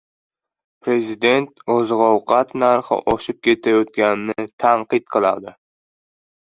[0.85, 5.59] Prezident oziq-ovqat narxi oshib ketayotganini tanqid qildi